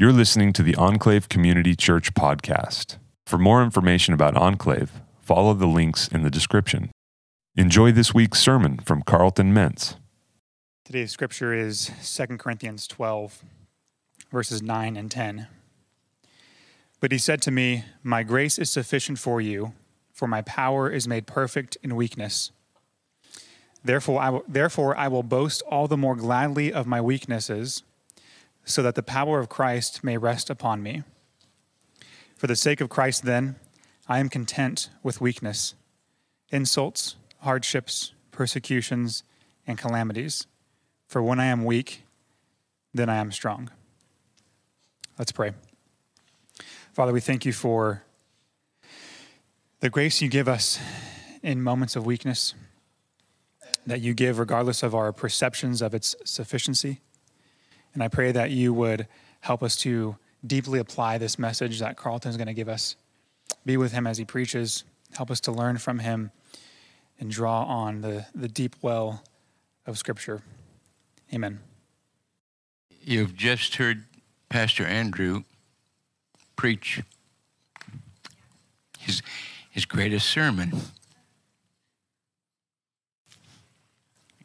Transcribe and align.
You're 0.00 0.12
listening 0.12 0.52
to 0.52 0.62
the 0.62 0.76
Enclave 0.76 1.28
Community 1.28 1.74
Church 1.74 2.14
podcast. 2.14 2.98
For 3.26 3.36
more 3.36 3.64
information 3.64 4.14
about 4.14 4.36
Enclave, 4.36 4.92
follow 5.20 5.54
the 5.54 5.66
links 5.66 6.06
in 6.06 6.22
the 6.22 6.30
description. 6.30 6.92
Enjoy 7.56 7.90
this 7.90 8.14
week's 8.14 8.38
sermon 8.38 8.78
from 8.78 9.02
Carlton 9.02 9.52
Meents. 9.52 9.96
Today's 10.84 11.10
scripture 11.10 11.52
is 11.52 11.90
2 12.04 12.36
Corinthians 12.36 12.86
12, 12.86 13.42
verses 14.30 14.62
9 14.62 14.96
and 14.96 15.10
10. 15.10 15.48
But 17.00 17.10
he 17.10 17.18
said 17.18 17.42
to 17.42 17.50
me, 17.50 17.84
My 18.04 18.22
grace 18.22 18.56
is 18.56 18.70
sufficient 18.70 19.18
for 19.18 19.40
you, 19.40 19.72
for 20.12 20.28
my 20.28 20.42
power 20.42 20.88
is 20.88 21.08
made 21.08 21.26
perfect 21.26 21.76
in 21.82 21.96
weakness. 21.96 22.52
Therefore 23.82 24.20
I, 24.20 24.30
will, 24.30 24.44
therefore, 24.46 24.96
I 24.96 25.08
will 25.08 25.24
boast 25.24 25.60
all 25.62 25.88
the 25.88 25.96
more 25.96 26.14
gladly 26.14 26.72
of 26.72 26.86
my 26.86 27.00
weaknesses, 27.00 27.82
so 28.68 28.82
that 28.82 28.94
the 28.94 29.02
power 29.02 29.38
of 29.38 29.48
Christ 29.48 30.04
may 30.04 30.18
rest 30.18 30.50
upon 30.50 30.82
me. 30.82 31.02
For 32.36 32.46
the 32.46 32.54
sake 32.54 32.82
of 32.82 32.90
Christ, 32.90 33.24
then, 33.24 33.56
I 34.06 34.18
am 34.18 34.28
content 34.28 34.90
with 35.02 35.22
weakness, 35.22 35.74
insults, 36.50 37.16
hardships, 37.40 38.12
persecutions, 38.30 39.22
and 39.66 39.78
calamities. 39.78 40.46
For 41.06 41.22
when 41.22 41.40
I 41.40 41.46
am 41.46 41.64
weak, 41.64 42.02
then 42.92 43.08
I 43.08 43.16
am 43.16 43.32
strong. 43.32 43.70
Let's 45.18 45.32
pray. 45.32 45.52
Father, 46.92 47.12
we 47.12 47.20
thank 47.20 47.46
you 47.46 47.54
for 47.54 48.02
the 49.80 49.88
grace 49.88 50.20
you 50.20 50.28
give 50.28 50.46
us 50.46 50.78
in 51.42 51.62
moments 51.62 51.96
of 51.96 52.04
weakness, 52.04 52.54
that 53.86 54.02
you 54.02 54.12
give 54.12 54.38
regardless 54.38 54.82
of 54.82 54.94
our 54.94 55.10
perceptions 55.12 55.80
of 55.80 55.94
its 55.94 56.14
sufficiency. 56.24 57.00
And 57.94 58.02
I 58.02 58.08
pray 58.08 58.32
that 58.32 58.50
you 58.50 58.72
would 58.74 59.06
help 59.40 59.62
us 59.62 59.76
to 59.78 60.16
deeply 60.46 60.78
apply 60.78 61.18
this 61.18 61.38
message 61.38 61.80
that 61.80 61.96
Carlton 61.96 62.30
is 62.30 62.36
going 62.36 62.46
to 62.46 62.54
give 62.54 62.68
us. 62.68 62.96
Be 63.64 63.76
with 63.76 63.92
him 63.92 64.06
as 64.06 64.18
he 64.18 64.24
preaches. 64.24 64.84
Help 65.14 65.30
us 65.30 65.40
to 65.40 65.52
learn 65.52 65.78
from 65.78 65.98
him 65.98 66.30
and 67.18 67.30
draw 67.30 67.64
on 67.64 68.02
the, 68.02 68.26
the 68.34 68.48
deep 68.48 68.76
well 68.82 69.22
of 69.86 69.98
Scripture. 69.98 70.42
Amen. 71.32 71.60
You've 73.02 73.34
just 73.34 73.76
heard 73.76 74.04
Pastor 74.48 74.84
Andrew 74.84 75.42
preach 76.56 77.02
his, 78.98 79.22
his 79.70 79.84
greatest 79.84 80.28
sermon. 80.28 80.72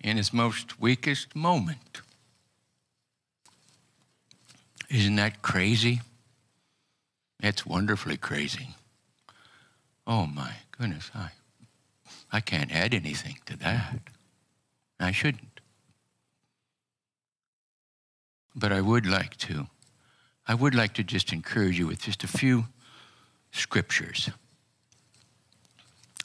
In 0.01 0.17
his 0.17 0.33
most 0.33 0.79
weakest 0.81 1.35
moment. 1.35 1.92
Isn't 4.93 5.15
that 5.15 5.41
crazy? 5.41 6.01
It's 7.41 7.65
wonderfully 7.65 8.15
crazy. 8.15 8.75
Oh 10.05 10.27
my 10.27 10.51
goodness, 10.77 11.09
I, 11.15 11.29
I 12.31 12.39
can't 12.41 12.71
add 12.71 12.93
anything 12.93 13.39
to 13.47 13.57
that. 13.57 14.01
I 14.99 15.11
shouldn't. 15.11 15.61
But 18.55 18.71
I 18.71 18.81
would 18.81 19.07
like 19.07 19.35
to. 19.37 19.65
I 20.47 20.53
would 20.53 20.75
like 20.75 20.93
to 20.93 21.03
just 21.03 21.33
encourage 21.33 21.79
you 21.79 21.87
with 21.87 22.01
just 22.01 22.23
a 22.23 22.27
few 22.27 22.65
scriptures. 23.51 24.29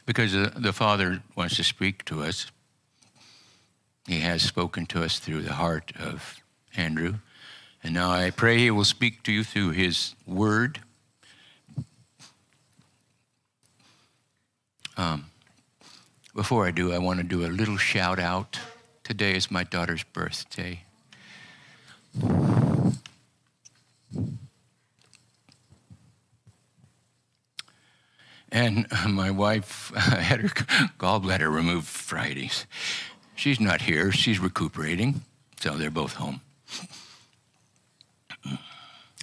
Because 0.04 0.32
the, 0.34 0.52
the 0.54 0.74
Father 0.74 1.22
wants 1.34 1.56
to 1.56 1.64
speak 1.64 2.04
to 2.04 2.22
us. 2.22 2.50
He 4.06 4.20
has 4.20 4.42
spoken 4.42 4.84
to 4.86 5.02
us 5.02 5.18
through 5.18 5.40
the 5.40 5.54
heart 5.54 5.92
of 5.98 6.36
Andrew. 6.76 7.14
And 7.82 7.94
now 7.94 8.10
I 8.10 8.30
pray 8.30 8.58
He 8.58 8.70
will 8.70 8.84
speak 8.84 9.22
to 9.24 9.32
you 9.32 9.44
through 9.44 9.70
His 9.70 10.14
Word. 10.26 10.80
Um, 14.96 15.26
before 16.34 16.66
I 16.66 16.72
do, 16.72 16.92
I 16.92 16.98
want 16.98 17.18
to 17.18 17.24
do 17.24 17.46
a 17.46 17.48
little 17.48 17.76
shout 17.76 18.18
out. 18.18 18.58
Today 19.04 19.34
is 19.34 19.50
my 19.50 19.64
daughter's 19.64 20.02
birthday. 20.02 20.82
And 28.50 28.86
my 29.08 29.30
wife 29.30 29.92
had 29.96 30.40
her 30.40 30.48
gallbladder 30.98 31.52
removed 31.52 31.86
Fridays. 31.86 32.66
She's 33.34 33.60
not 33.60 33.82
here, 33.82 34.10
she's 34.10 34.40
recuperating, 34.40 35.22
so 35.60 35.76
they're 35.76 35.90
both 35.90 36.14
home. 36.14 36.40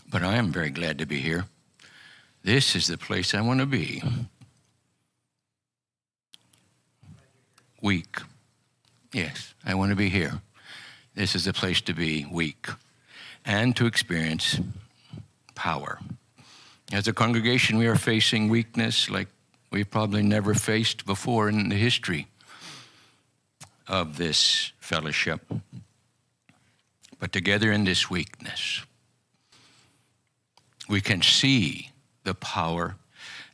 But 0.09 0.23
I 0.23 0.35
am 0.35 0.51
very 0.51 0.69
glad 0.69 0.99
to 0.99 1.05
be 1.05 1.19
here. 1.19 1.45
This 2.43 2.75
is 2.75 2.87
the 2.87 2.97
place 2.97 3.33
I 3.33 3.41
want 3.41 3.59
to 3.59 3.65
be. 3.65 4.03
Weak. 7.81 8.17
Yes, 9.11 9.53
I 9.65 9.73
want 9.73 9.89
to 9.89 9.95
be 9.95 10.09
here. 10.09 10.41
This 11.15 11.35
is 11.35 11.45
the 11.45 11.53
place 11.53 11.81
to 11.81 11.93
be 11.93 12.25
weak 12.31 12.67
and 13.45 13.75
to 13.75 13.85
experience 13.85 14.59
power. 15.55 15.99
As 16.91 17.07
a 17.07 17.13
congregation, 17.13 17.77
we 17.77 17.87
are 17.87 17.95
facing 17.95 18.49
weakness 18.49 19.09
like 19.09 19.27
we've 19.71 19.89
probably 19.89 20.21
never 20.21 20.53
faced 20.53 21.05
before 21.05 21.49
in 21.49 21.69
the 21.69 21.75
history 21.75 22.27
of 23.87 24.17
this 24.17 24.71
fellowship. 24.79 25.41
But 27.19 27.31
together 27.31 27.71
in 27.71 27.85
this 27.85 28.09
weakness, 28.09 28.83
we 30.87 31.01
can 31.01 31.21
see 31.21 31.89
the 32.23 32.33
power 32.33 32.95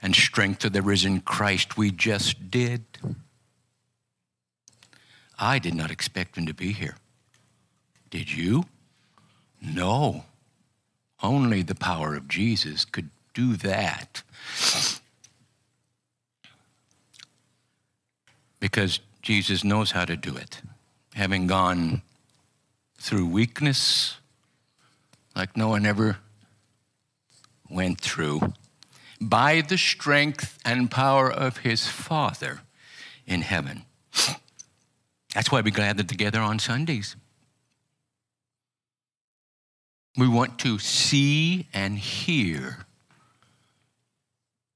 and 0.01 0.15
strength 0.15 0.65
of 0.65 0.73
the 0.73 0.81
risen 0.81 1.21
Christ 1.21 1.77
we 1.77 1.91
just 1.91 2.49
did. 2.49 2.83
I 5.37 5.59
did 5.59 5.73
not 5.73 5.91
expect 5.91 6.37
him 6.37 6.45
to 6.45 6.53
be 6.53 6.71
here. 6.71 6.95
Did 8.09 8.31
you? 8.31 8.65
No. 9.61 10.25
Only 11.23 11.61
the 11.61 11.75
power 11.75 12.15
of 12.15 12.27
Jesus 12.27 12.85
could 12.85 13.09
do 13.33 13.55
that. 13.57 14.23
Because 18.59 18.99
Jesus 19.21 19.63
knows 19.63 19.91
how 19.91 20.05
to 20.05 20.15
do 20.15 20.35
it. 20.35 20.61
Having 21.15 21.47
gone 21.47 22.01
through 22.97 23.27
weakness 23.27 24.17
like 25.35 25.55
no 25.55 25.69
one 25.69 25.85
ever 25.85 26.17
went 27.71 27.99
through, 27.99 28.53
by 29.19 29.61
the 29.61 29.77
strength 29.77 30.59
and 30.65 30.91
power 30.91 31.31
of 31.31 31.57
his 31.57 31.87
Father 31.87 32.61
in 33.25 33.41
heaven. 33.41 33.83
That's 35.33 35.51
why 35.51 35.61
we 35.61 35.71
gather 35.71 36.03
together 36.03 36.39
on 36.39 36.59
Sundays. 36.59 37.15
We 40.17 40.27
want 40.27 40.59
to 40.59 40.77
see 40.77 41.67
and 41.73 41.97
hear 41.97 42.85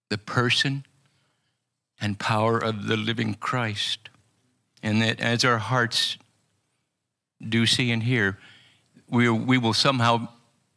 the 0.10 0.18
person 0.18 0.86
and 2.00 2.18
power 2.18 2.58
of 2.58 2.88
the 2.88 2.96
living 2.96 3.34
Christ. 3.34 4.10
And 4.82 5.02
that 5.02 5.20
as 5.20 5.44
our 5.44 5.58
hearts 5.58 6.18
do 7.42 7.66
see 7.66 7.92
and 7.92 8.04
hear, 8.04 8.38
we, 9.10 9.30
we 9.30 9.58
will 9.58 9.74
somehow, 9.74 10.30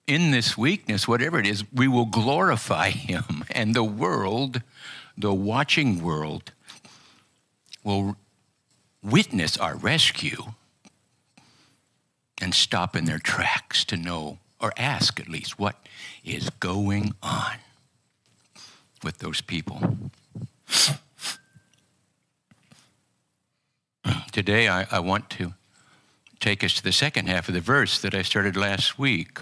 in 0.08 0.30
this 0.30 0.56
weakness, 0.56 1.06
whatever 1.06 1.38
it 1.38 1.46
is, 1.46 1.62
we 1.72 1.86
will 1.86 2.06
glorify 2.06 2.90
Him. 2.90 3.44
And 3.50 3.74
the 3.74 3.84
world, 3.84 4.62
the 5.16 5.34
watching 5.34 6.02
world, 6.02 6.52
will 7.82 8.16
witness 9.02 9.56
our 9.56 9.76
rescue 9.76 10.52
and 12.40 12.54
stop 12.54 12.94
in 12.94 13.04
their 13.04 13.18
tracks 13.18 13.84
to 13.86 13.96
know 13.96 14.38
or 14.60 14.72
ask 14.76 15.18
at 15.18 15.28
least 15.28 15.58
what 15.58 15.86
is 16.24 16.50
going 16.60 17.14
on 17.22 17.56
with 19.02 19.18
those 19.18 19.40
people. 19.40 19.98
Today, 24.32 24.68
I, 24.68 24.86
I, 24.90 25.00
want 25.00 25.30
to 25.30 25.54
take 26.38 26.62
us 26.62 26.74
to 26.74 26.82
the 26.82 26.92
second 26.92 27.28
half 27.28 27.48
of 27.48 27.54
the 27.54 27.60
verse 27.60 28.00
that 28.00 28.14
I 28.14 28.22
started 28.22 28.56
last 28.56 28.98
week, 28.98 29.38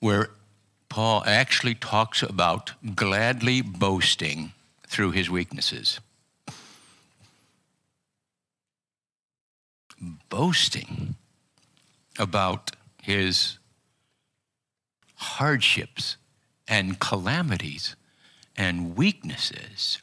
where 0.00 0.30
Paul 0.88 1.22
actually 1.26 1.74
talks 1.74 2.22
about 2.22 2.72
gladly 2.94 3.60
boasting 3.62 4.52
through 4.86 5.12
his 5.12 5.28
weaknesses. 5.28 6.00
boasting 10.28 11.16
about 12.18 12.72
his 13.02 13.58
hardships 15.16 16.16
and 16.66 17.00
calamities 17.00 17.96
and 18.56 18.96
weaknesses 18.96 20.00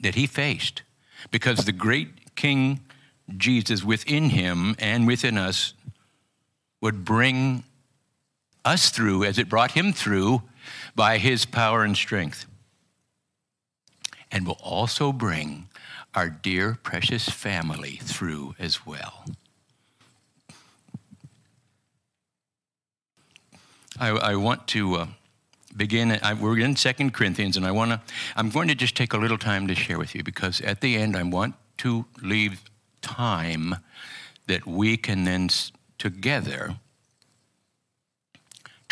that 0.00 0.14
he 0.14 0.26
faced 0.26 0.82
because 1.30 1.64
the 1.64 1.72
great 1.72 2.34
King 2.34 2.80
Jesus 3.36 3.84
within 3.84 4.30
him 4.30 4.74
and 4.78 5.06
within 5.06 5.38
us 5.38 5.74
would 6.80 7.04
bring 7.04 7.64
us 8.64 8.90
through 8.90 9.24
as 9.24 9.38
it 9.38 9.48
brought 9.48 9.72
him 9.72 9.92
through 9.92 10.42
by 10.94 11.18
his 11.18 11.44
power 11.44 11.82
and 11.82 11.96
strength. 11.96 12.46
And 14.30 14.46
will 14.46 14.60
also 14.62 15.12
bring 15.12 15.68
our 16.14 16.28
dear, 16.28 16.78
precious 16.82 17.28
family 17.28 17.98
through 18.02 18.54
as 18.58 18.86
well. 18.86 19.24
I, 23.98 24.08
I 24.08 24.36
want 24.36 24.66
to 24.68 24.94
uh, 24.94 25.06
begin. 25.76 26.18
I, 26.22 26.34
we're 26.34 26.58
in 26.58 26.76
Second 26.76 27.12
Corinthians, 27.12 27.56
and 27.56 27.66
I 27.66 27.70
want 27.70 27.90
to. 27.90 28.00
I'm 28.36 28.48
going 28.48 28.68
to 28.68 28.74
just 28.74 28.96
take 28.96 29.12
a 29.12 29.18
little 29.18 29.38
time 29.38 29.68
to 29.68 29.74
share 29.74 29.98
with 29.98 30.14
you 30.14 30.22
because 30.22 30.60
at 30.62 30.80
the 30.80 30.96
end, 30.96 31.14
I 31.14 31.22
want 31.22 31.54
to 31.78 32.06
leave 32.22 32.62
time 33.02 33.76
that 34.46 34.66
we 34.66 34.96
can 34.96 35.24
then 35.24 35.48
together 35.98 36.76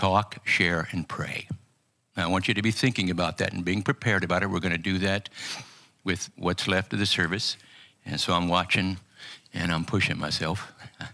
talk, 0.00 0.38
share, 0.46 0.88
and 0.92 1.06
pray. 1.06 1.46
Now, 2.16 2.24
I 2.24 2.30
want 2.30 2.48
you 2.48 2.54
to 2.54 2.62
be 2.62 2.70
thinking 2.70 3.10
about 3.10 3.36
that 3.36 3.52
and 3.52 3.62
being 3.62 3.82
prepared 3.82 4.24
about 4.24 4.42
it. 4.42 4.46
We're 4.46 4.58
going 4.58 4.72
to 4.72 4.78
do 4.78 4.96
that 5.00 5.28
with 6.04 6.30
what's 6.36 6.66
left 6.66 6.94
of 6.94 6.98
the 6.98 7.04
service. 7.04 7.58
And 8.06 8.18
so 8.18 8.32
I'm 8.32 8.48
watching 8.48 8.96
and 9.52 9.70
I'm 9.70 9.84
pushing 9.84 10.18
myself 10.18 10.72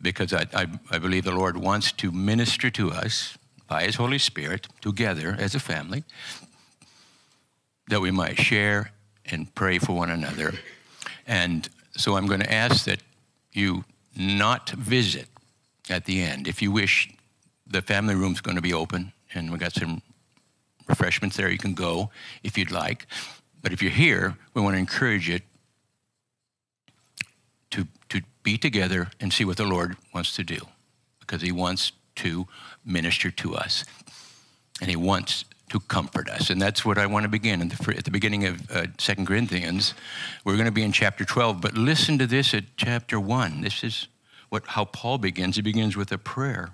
because 0.00 0.32
I, 0.32 0.46
I, 0.54 0.66
I, 0.90 0.98
believe 0.98 1.24
the 1.24 1.32
Lord 1.32 1.58
wants 1.58 1.92
to 1.92 2.10
minister 2.10 2.70
to 2.70 2.90
us 2.90 3.36
by 3.68 3.84
His 3.84 3.96
Holy 3.96 4.18
Spirit 4.18 4.68
together 4.80 5.36
as 5.38 5.54
a 5.54 5.60
family 5.60 6.02
that 7.88 8.00
we 8.00 8.10
might 8.10 8.38
share 8.38 8.92
and 9.26 9.54
pray 9.54 9.78
for 9.78 9.94
one 9.94 10.08
another. 10.08 10.54
And 11.26 11.68
so 11.94 12.16
I'm 12.16 12.26
going 12.26 12.40
to 12.40 12.50
ask 12.52 12.86
that 12.86 13.00
you 13.52 13.84
not 14.16 14.70
visit 14.70 15.28
at 15.90 16.06
the 16.06 16.22
end. 16.22 16.48
If 16.48 16.62
you 16.62 16.70
wish, 16.70 17.13
the 17.66 17.82
family 17.82 18.14
room's 18.14 18.40
going 18.40 18.56
to 18.56 18.62
be 18.62 18.74
open 18.74 19.12
and 19.34 19.50
we 19.50 19.58
got 19.58 19.72
some 19.72 20.02
refreshments 20.88 21.36
there. 21.36 21.50
You 21.50 21.58
can 21.58 21.74
go 21.74 22.10
if 22.42 22.58
you'd 22.58 22.70
like. 22.70 23.06
But 23.62 23.72
if 23.72 23.82
you're 23.82 23.90
here, 23.90 24.36
we 24.52 24.62
want 24.62 24.74
to 24.74 24.78
encourage 24.78 25.28
you 25.28 25.40
to, 27.70 27.86
to 28.10 28.20
be 28.42 28.58
together 28.58 29.10
and 29.20 29.32
see 29.32 29.44
what 29.44 29.56
the 29.56 29.64
Lord 29.64 29.96
wants 30.12 30.36
to 30.36 30.44
do 30.44 30.58
because 31.20 31.42
He 31.42 31.50
wants 31.50 31.92
to 32.16 32.46
minister 32.84 33.30
to 33.30 33.56
us 33.56 33.84
and 34.80 34.90
He 34.90 34.96
wants 34.96 35.44
to 35.70 35.80
comfort 35.80 36.28
us. 36.28 36.50
And 36.50 36.60
that's 36.60 36.84
what 36.84 36.98
I 36.98 37.06
want 37.06 37.24
to 37.24 37.28
begin 37.28 37.66
the, 37.68 37.94
at 37.96 38.04
the 38.04 38.10
beginning 38.10 38.44
of 38.44 38.70
uh, 38.70 38.86
2 38.96 39.24
Corinthians. 39.24 39.94
We're 40.44 40.54
going 40.54 40.66
to 40.66 40.72
be 40.72 40.84
in 40.84 40.92
chapter 40.92 41.24
12, 41.24 41.60
but 41.60 41.74
listen 41.74 42.18
to 42.18 42.26
this 42.26 42.54
at 42.54 42.64
chapter 42.76 43.18
1. 43.18 43.62
This 43.62 43.82
is 43.82 44.06
what, 44.50 44.66
how 44.66 44.84
Paul 44.84 45.18
begins. 45.18 45.56
He 45.56 45.62
begins 45.62 45.96
with 45.96 46.12
a 46.12 46.18
prayer. 46.18 46.70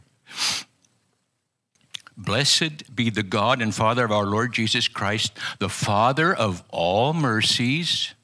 Blessed 2.21 2.95
be 2.95 3.09
the 3.09 3.23
God 3.23 3.63
and 3.63 3.75
Father 3.75 4.05
of 4.05 4.13
our 4.13 4.27
Lord 4.27 4.53
Jesus 4.53 4.89
Christ, 4.89 5.33
the 5.59 5.71
Father 5.71 6.35
of 6.35 6.63
all 6.69 7.15
mercies 7.15 8.15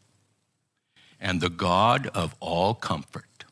and 1.19 1.40
the 1.40 1.48
God 1.48 2.06
of 2.08 2.34
all 2.38 2.75
comfort, 2.75 3.46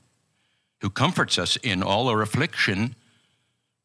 who 0.83 0.91
comforts 0.91 1.39
us 1.39 1.57
in 1.57 1.83
all 1.83 2.09
our 2.09 2.21
affliction, 2.21 2.95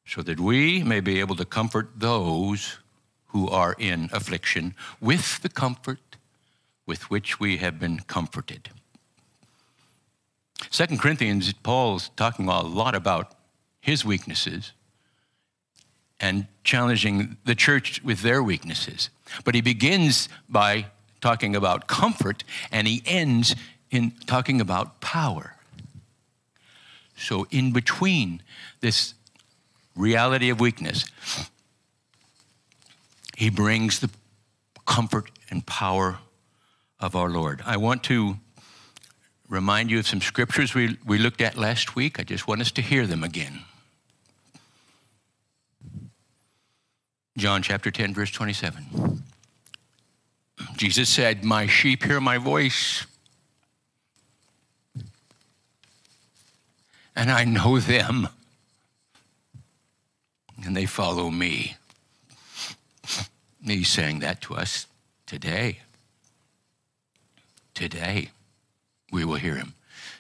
so 0.06 0.22
that 0.22 0.38
we 0.38 0.84
may 0.84 1.00
be 1.00 1.22
able 1.22 1.38
to 1.38 1.46
comfort 1.46 1.92
those 1.96 2.78
who 3.28 3.48
are 3.48 3.76
in 3.80 4.10
affliction 4.12 4.76
with 5.00 5.42
the 5.42 5.50
comfort 5.50 6.18
with 6.86 7.10
which 7.10 7.40
we 7.40 7.58
have 7.58 7.80
been 7.80 8.00
comforted. 8.02 8.70
Second 10.70 11.00
Corinthians, 11.00 11.54
Paul's 11.54 12.10
talking 12.18 12.50
a 12.50 12.62
lot 12.62 12.96
about 12.96 13.36
his 13.80 14.04
weaknesses 14.04 14.74
and 16.20 16.48
challenging 16.64 17.38
the 17.46 17.56
church 17.56 18.04
with 18.04 18.22
their 18.22 18.44
weaknesses. 18.44 19.10
But 19.44 19.56
he 19.56 19.62
begins 19.62 20.30
by 20.48 20.88
talking 21.22 21.56
about 21.56 21.88
comfort 21.88 22.44
and 22.72 22.88
he 22.88 23.02
ends 23.06 23.56
in 23.92 24.12
talking 24.26 24.62
about 24.62 25.02
power. 25.02 25.56
So, 27.18 27.48
in 27.52 27.74
between 27.74 28.42
this 28.80 29.14
reality 29.96 30.50
of 30.50 30.60
weakness, 30.60 31.06
he 33.36 33.50
brings 33.50 34.00
the 34.00 34.10
comfort 34.86 35.30
and 35.50 35.66
power 35.66 36.20
of 37.00 37.16
our 37.16 37.30
Lord. 37.30 37.62
I 37.66 37.78
want 37.78 38.04
to 38.06 38.38
remind 39.50 39.92
you 39.92 40.00
of 40.00 40.08
some 40.08 40.22
scriptures 40.22 40.74
we, 40.74 40.98
we 41.06 41.18
looked 41.18 41.42
at 41.42 41.58
last 41.58 41.96
week. 41.96 42.20
I 42.20 42.24
just 42.24 42.48
want 42.48 42.62
us 42.62 42.72
to 42.72 42.82
hear 42.82 43.06
them 43.06 43.24
again. 43.24 43.62
John 47.40 47.62
chapter 47.62 47.90
10, 47.90 48.14
verse 48.14 48.32
27. 48.32 49.24
Jesus 50.76 51.08
said, 51.08 51.46
My 51.46 51.68
sheep 51.68 52.04
hear 52.04 52.20
my 52.20 52.38
voice, 52.38 53.06
and 57.16 57.32
I 57.32 57.46
know 57.46 57.80
them, 57.80 58.28
and 60.66 60.76
they 60.76 60.86
follow 60.86 61.30
me. 61.30 61.78
He's 63.64 63.88
saying 63.88 64.20
that 64.20 64.42
to 64.42 64.56
us 64.56 64.88
today. 65.26 65.80
Today, 67.74 68.32
we 69.14 69.24
will 69.24 69.36
hear 69.36 69.56
him. 69.56 69.76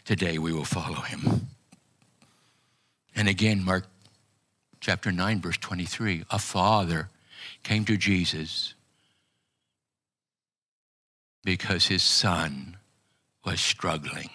Today, 0.05 0.37
we 0.37 0.53
will 0.53 0.63
follow 0.63 1.01
him. 1.01 1.47
And 3.13 3.27
again, 3.27 3.65
Mark 3.65 3.87
chapter 4.79 5.11
9, 5.11 5.41
verse 5.41 5.57
23, 5.57 6.23
a 6.29 6.39
father 6.39 7.09
came 7.63 7.85
to 7.85 7.97
Jesus 7.97 8.73
because 11.43 11.87
his 11.87 12.03
son 12.03 12.77
was 13.45 13.59
struggling. 13.59 14.29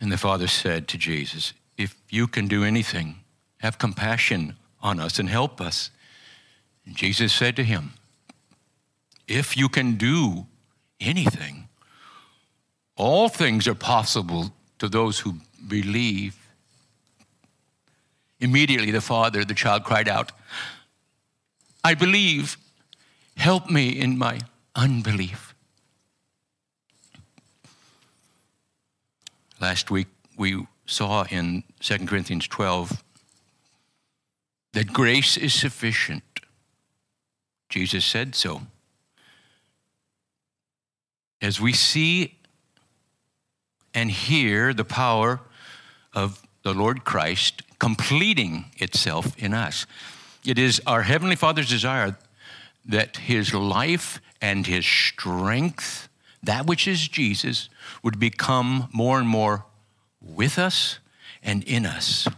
And 0.00 0.10
the 0.10 0.16
father 0.16 0.46
said 0.46 0.88
to 0.88 0.98
Jesus, 0.98 1.52
If 1.76 1.94
you 2.08 2.26
can 2.26 2.48
do 2.48 2.64
anything, 2.64 3.16
have 3.58 3.78
compassion 3.78 4.56
on 4.82 4.98
us 4.98 5.18
and 5.18 5.28
help 5.28 5.60
us. 5.60 5.90
And 6.86 6.96
Jesus 6.96 7.32
said 7.32 7.54
to 7.56 7.64
him, 7.64 7.92
If 9.28 9.56
you 9.56 9.68
can 9.68 9.96
do 9.96 10.46
anything, 10.98 11.68
all 12.96 13.28
things 13.28 13.68
are 13.68 13.74
possible 13.74 14.52
to 14.78 14.88
those 14.88 15.20
who 15.20 15.34
believe. 15.68 16.36
Immediately, 18.40 18.90
the 18.90 19.00
father, 19.00 19.44
the 19.44 19.54
child 19.54 19.84
cried 19.84 20.08
out, 20.08 20.32
I 21.84 21.94
believe, 21.94 22.56
help 23.36 23.70
me 23.70 23.88
in 23.88 24.18
my 24.18 24.40
unbelief. 24.74 25.54
Last 29.60 29.90
week, 29.90 30.08
we 30.38 30.66
saw 30.86 31.24
in 31.30 31.64
2 31.80 32.06
Corinthians 32.06 32.48
12 32.48 33.02
that 34.72 34.92
grace 34.92 35.36
is 35.36 35.52
sufficient. 35.52 36.22
Jesus 37.68 38.04
said 38.04 38.34
so. 38.34 38.62
As 41.42 41.60
we 41.60 41.72
see 41.72 42.36
and 43.94 44.10
hear 44.10 44.72
the 44.72 44.84
power 44.84 45.40
of 46.14 46.42
the 46.62 46.72
Lord 46.72 47.04
Christ 47.04 47.62
completing 47.80 48.66
itself 48.76 49.36
in 49.36 49.52
us. 49.52 49.86
It 50.44 50.58
is 50.58 50.80
our 50.86 51.02
Heavenly 51.02 51.34
Father's 51.34 51.68
desire 51.68 52.16
that 52.86 53.16
His 53.16 53.52
life 53.52 54.20
and 54.40 54.66
His 54.66 54.86
strength, 54.86 56.08
that 56.42 56.66
which 56.66 56.86
is 56.86 57.08
Jesus, 57.08 57.68
would 58.04 58.20
become 58.20 58.88
more 58.92 59.18
and 59.18 59.28
more 59.28 59.64
with 60.22 60.58
us 60.58 61.00
and 61.42 61.64
in 61.64 61.84
us. 61.84 62.28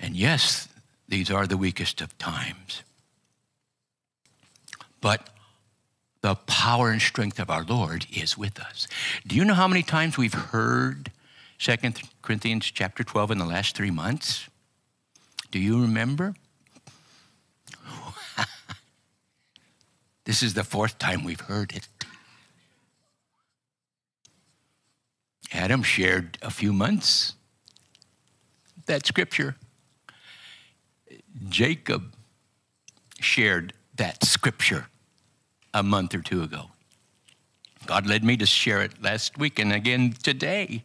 And 0.00 0.16
yes, 0.16 0.68
these 1.08 1.30
are 1.30 1.46
the 1.46 1.56
weakest 1.56 2.00
of 2.00 2.16
times. 2.18 2.82
But 5.00 5.28
the 6.20 6.34
power 6.34 6.90
and 6.90 7.00
strength 7.00 7.38
of 7.38 7.50
our 7.50 7.64
Lord 7.64 8.06
is 8.12 8.36
with 8.36 8.60
us. 8.60 8.88
Do 9.26 9.36
you 9.36 9.44
know 9.44 9.54
how 9.54 9.68
many 9.68 9.82
times 9.82 10.18
we've 10.18 10.34
heard 10.34 11.10
2 11.58 11.76
Corinthians 12.22 12.66
chapter 12.66 13.04
12 13.04 13.32
in 13.32 13.38
the 13.38 13.44
last 13.44 13.76
three 13.76 13.90
months? 13.90 14.47
Do 15.50 15.58
you 15.58 15.80
remember? 15.80 16.34
this 20.24 20.42
is 20.42 20.54
the 20.54 20.64
fourth 20.64 20.98
time 20.98 21.24
we've 21.24 21.40
heard 21.40 21.72
it. 21.72 21.88
Adam 25.52 25.82
shared 25.82 26.38
a 26.42 26.50
few 26.50 26.72
months 26.72 27.34
that 28.86 29.06
scripture. 29.06 29.56
Jacob 31.48 32.14
shared 33.20 33.72
that 33.96 34.24
scripture 34.24 34.88
a 35.72 35.82
month 35.82 36.14
or 36.14 36.20
two 36.20 36.42
ago. 36.42 36.70
God 37.86 38.06
led 38.06 38.24
me 38.24 38.36
to 38.36 38.46
share 38.46 38.82
it 38.82 39.02
last 39.02 39.38
week 39.38 39.58
and 39.58 39.72
again 39.72 40.12
today. 40.22 40.84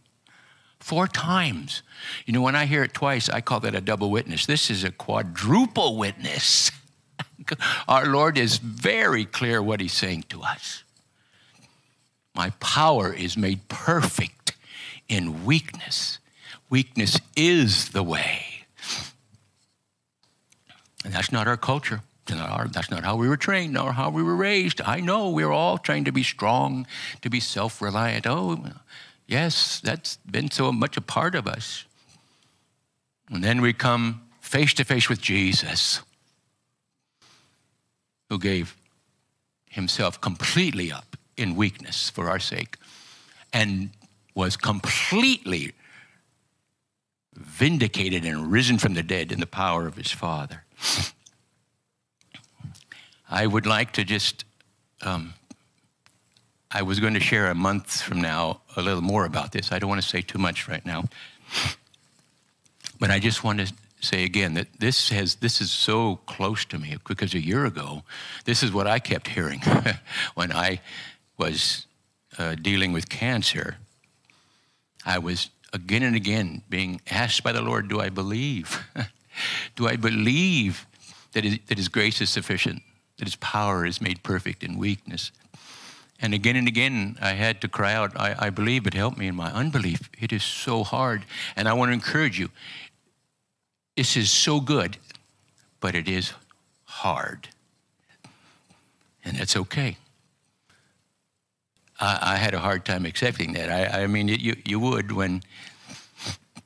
Four 0.84 1.08
times. 1.08 1.82
You 2.26 2.34
know, 2.34 2.42
when 2.42 2.58
I 2.58 2.66
hear 2.66 2.84
it 2.84 2.94
twice, 2.94 3.30
I 3.30 3.40
call 3.40 3.62
that 3.62 3.74
a 3.74 3.80
double 3.80 4.12
witness. 4.12 4.46
This 4.46 4.70
is 4.70 4.84
a 4.84 4.92
quadruple 4.92 5.96
witness. 5.96 6.72
Our 7.88 8.08
Lord 8.08 8.38
is 8.38 8.58
very 8.58 9.24
clear 9.24 9.64
what 9.64 9.80
He's 9.80 9.94
saying 9.94 10.26
to 10.28 10.42
us. 10.42 10.84
My 12.36 12.50
power 12.60 13.14
is 13.14 13.38
made 13.38 13.70
perfect 13.70 14.58
in 15.08 15.46
weakness. 15.46 16.20
Weakness 16.70 17.18
is 17.38 17.92
the 17.92 18.04
way. 18.04 18.66
And 21.06 21.14
that's 21.14 21.32
not 21.32 21.48
our 21.48 21.56
culture. 21.56 22.02
That's 22.26 22.42
not, 22.42 22.50
our, 22.50 22.68
that's 22.68 22.92
not 22.92 23.06
how 23.06 23.16
we 23.16 23.30
were 23.30 23.38
trained 23.38 23.72
nor 23.72 23.94
how 23.94 24.10
we 24.10 24.22
were 24.22 24.36
raised. 24.36 24.82
I 24.82 25.00
know 25.00 25.30
we 25.30 25.44
are 25.44 25.52
all 25.54 25.78
trained 25.78 26.08
to 26.08 26.12
be 26.12 26.24
strong, 26.24 26.86
to 27.22 27.30
be 27.30 27.40
self 27.40 27.82
reliant. 27.82 28.28
Oh, 28.28 28.60
yes, 29.28 29.80
that's 29.80 30.18
been 30.30 30.52
so 30.52 30.72
much 30.72 30.98
a 30.98 31.02
part 31.02 31.36
of 31.36 31.48
us. 31.48 31.86
And 33.30 33.44
then 33.44 33.62
we 33.62 33.74
come 33.74 34.22
face 34.42 34.74
to 34.76 34.84
face 34.84 35.10
with 35.10 35.22
Jesus, 35.22 36.02
who 38.30 38.38
gave 38.38 38.76
himself 39.70 40.22
completely 40.22 40.92
up 40.92 41.18
in 41.36 41.56
weakness 41.56 42.10
for 42.10 42.30
our 42.30 42.40
sake 42.40 42.78
and 43.52 43.90
was 44.36 44.56
completely 44.56 45.74
vindicated 47.36 48.26
and 48.26 48.52
risen 48.52 48.78
from 48.78 48.94
the 48.94 49.04
dead 49.04 49.32
in 49.32 49.40
the 49.40 49.48
power 49.48 49.88
of 49.88 49.96
his 49.96 50.12
Father. 50.12 50.64
I 53.30 53.48
would 53.48 53.66
like 53.66 53.94
to 53.94 54.04
just, 54.04 54.46
um, 55.02 55.34
I 56.76 56.82
was 56.82 57.00
going 57.00 57.14
to 57.14 57.20
share 57.20 57.52
a 57.52 57.56
month 57.56 58.02
from 58.02 58.20
now 58.20 58.62
a 58.76 58.82
little 58.82 59.02
more 59.02 59.26
about 59.26 59.52
this. 59.52 59.72
I 59.72 59.78
don't 59.78 59.90
want 59.90 60.02
to 60.02 60.08
say 60.08 60.22
too 60.22 60.40
much 60.40 60.68
right 60.68 60.84
now. 60.84 61.04
But 63.00 63.12
I 63.12 63.20
just 63.20 63.44
want 63.44 63.60
to 63.60 63.72
say 64.02 64.24
again 64.24 64.56
that 64.56 64.68
this 64.80 65.10
has 65.10 65.36
this 65.36 65.62
is 65.62 65.70
so 65.70 66.16
close 66.26 66.66
to 66.66 66.80
me 66.80 66.98
because 67.08 67.36
a 67.36 67.40
year 67.40 67.66
ago, 67.66 68.02
this 68.46 68.64
is 68.64 68.72
what 68.72 68.88
I 68.88 68.98
kept 68.98 69.28
hearing 69.28 69.62
when 70.34 70.52
I 70.52 70.82
was 71.38 71.86
uh, 72.40 72.56
dealing 72.56 72.92
with 72.92 73.08
cancer. 73.08 73.78
I 75.06 75.20
was 75.20 75.52
again 75.74 76.02
and 76.02 76.16
again 76.16 76.64
being 76.70 77.02
asked 77.12 77.44
by 77.44 77.52
the 77.52 77.62
Lord, 77.62 77.88
Do 77.88 78.02
I 78.02 78.10
believe? 78.10 78.84
Do 79.76 79.88
I 79.88 79.96
believe 79.96 80.88
that 81.34 81.44
his, 81.44 81.60
that 81.68 81.78
his 81.78 81.88
grace 81.88 82.20
is 82.20 82.32
sufficient, 82.32 82.82
that 83.18 83.26
His 83.26 83.36
power 83.36 83.86
is 83.86 84.02
made 84.02 84.24
perfect 84.24 84.64
in 84.64 84.78
weakness? 84.78 85.32
And 86.24 86.34
again 86.34 86.56
and 86.56 86.70
again, 86.70 87.18
I 87.22 87.34
had 87.34 87.60
to 87.62 87.68
cry 87.68 87.94
out, 87.94 88.18
I, 88.18 88.34
I 88.40 88.50
believe, 88.50 88.86
but 88.86 88.94
help 88.94 89.18
me 89.18 89.28
in 89.28 89.36
my 89.36 89.52
unbelief. 89.52 90.10
It 90.22 90.32
is 90.32 90.42
so 90.42 90.86
hard. 90.86 91.26
And 91.58 91.68
I 91.68 91.74
want 91.74 91.90
to 91.90 91.94
encourage 91.94 92.40
you 92.40 92.50
this 93.98 94.16
is 94.16 94.32
so 94.32 94.62
good, 94.62 94.98
but 95.82 95.96
it 95.96 96.08
is 96.08 96.32
hard. 96.86 97.50
And 99.26 99.36
that's 99.36 99.58
okay. 99.58 99.98
I, 102.00 102.20
I 102.22 102.36
had 102.38 102.54
a 102.54 102.60
hard 102.60 102.86
time 102.86 103.06
accepting 103.06 103.52
that. 103.54 103.70
I, 103.70 104.04
I 104.04 104.08
mean, 104.08 104.30
it, 104.30 104.40
you, 104.40 104.56
you 104.66 104.80
would 104.80 105.12
when, 105.12 105.44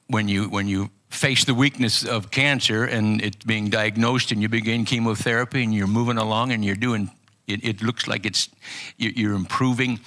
when, 0.06 0.28
you, 0.28 0.50
when 0.50 0.68
you 0.68 0.92
face 1.10 1.46
the 1.46 1.56
weakness 1.56 2.06
of 2.06 2.30
cancer 2.30 2.86
and 2.86 3.24
it's 3.24 3.44
being 3.44 3.70
diagnosed 3.70 4.32
and 4.32 4.40
you 4.40 4.50
begin 4.50 4.86
chemotherapy 4.86 5.64
and 5.64 5.74
you're 5.74 5.88
moving 5.88 6.18
along 6.18 6.52
and 6.52 6.64
you're 6.64 6.76
doing, 6.76 7.10
it, 7.48 7.64
it 7.64 7.82
looks 7.82 8.08
like 8.08 8.26
it's, 8.26 8.50
you're 8.98 9.34
improving. 9.34 10.00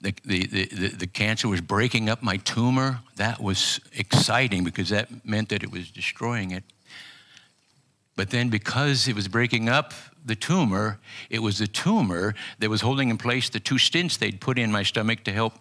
The, 0.00 0.14
the, 0.24 0.46
the, 0.46 0.88
the 0.88 1.06
cancer 1.06 1.48
was 1.48 1.60
breaking 1.60 2.08
up 2.08 2.22
my 2.22 2.38
tumor. 2.38 3.00
That 3.16 3.40
was 3.40 3.80
exciting 3.92 4.64
because 4.64 4.88
that 4.88 5.26
meant 5.26 5.50
that 5.50 5.62
it 5.62 5.70
was 5.70 5.90
destroying 5.90 6.52
it. 6.52 6.64
But 8.14 8.30
then, 8.30 8.48
because 8.48 9.08
it 9.08 9.14
was 9.14 9.28
breaking 9.28 9.68
up 9.68 9.92
the 10.24 10.34
tumor, 10.34 10.98
it 11.28 11.40
was 11.40 11.58
the 11.58 11.66
tumor 11.66 12.34
that 12.58 12.70
was 12.70 12.80
holding 12.80 13.10
in 13.10 13.18
place 13.18 13.50
the 13.50 13.60
two 13.60 13.74
stents 13.74 14.18
they'd 14.18 14.40
put 14.40 14.58
in 14.58 14.72
my 14.72 14.82
stomach 14.82 15.22
to 15.24 15.32
help, 15.32 15.52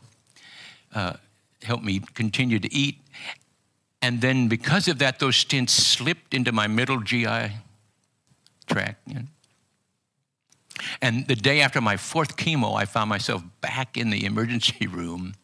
uh, 0.94 1.14
help 1.64 1.84
me 1.84 2.00
continue 2.14 2.60
to 2.60 2.74
eat. 2.74 3.00
And 4.02 4.22
then, 4.22 4.48
because 4.48 4.88
of 4.88 5.00
that, 5.00 5.20
those 5.20 5.36
stents 5.44 5.72
slipped 5.72 6.34
into 6.34 6.54
my 6.54 6.68
middle 6.68 7.02
GI 7.02 7.52
tract. 8.68 9.02
You 9.08 9.16
know? 9.16 9.26
And 11.02 11.28
the 11.28 11.36
day 11.36 11.62
after 11.62 11.82
my 11.82 11.98
fourth 11.98 12.38
chemo, 12.38 12.76
I 12.76 12.86
found 12.86 13.10
myself 13.10 13.44
back 13.62 13.98
in 13.98 14.10
the 14.10 14.26
emergency 14.26 14.88
room 14.92 15.36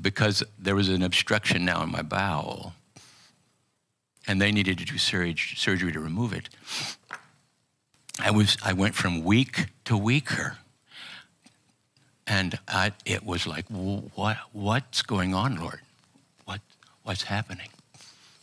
because 0.00 0.42
there 0.58 0.74
was 0.74 0.88
an 0.88 1.02
obstruction 1.02 1.64
now 1.64 1.82
in 1.82 1.90
my 1.90 2.02
bowel 2.02 2.74
and 4.26 4.40
they 4.40 4.52
needed 4.52 4.78
to 4.78 4.84
do 4.84 4.98
surgery 4.98 5.92
to 5.92 6.00
remove 6.00 6.32
it. 6.32 6.48
I, 8.18 8.30
was, 8.30 8.56
I 8.62 8.72
went 8.72 8.94
from 8.94 9.24
weak 9.24 9.66
to 9.86 9.96
weaker. 9.96 10.58
And 12.26 12.58
I, 12.68 12.92
it 13.04 13.24
was 13.24 13.46
like, 13.46 13.66
what, 13.68 14.36
what's 14.52 15.02
going 15.02 15.34
on, 15.34 15.56
Lord? 15.56 15.80
What, 16.44 16.60
what's 17.02 17.24
happening? 17.24 17.70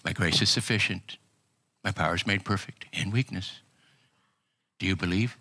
My 0.03 0.11
grace 0.11 0.41
is 0.41 0.49
sufficient. 0.49 1.17
My 1.83 1.91
power 1.91 2.15
is 2.15 2.27
made 2.27 2.43
perfect 2.43 2.85
in 2.91 3.11
weakness. 3.11 3.61
Do 4.79 4.85
you 4.87 4.95
believe? 4.95 5.37